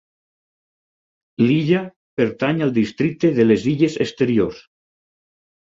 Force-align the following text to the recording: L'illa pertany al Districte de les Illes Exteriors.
L'illa 1.43 1.83
pertany 2.21 2.65
al 2.69 2.75
Districte 2.81 3.33
de 3.43 3.47
les 3.49 3.71
Illes 3.75 4.03
Exteriors. 4.09 4.69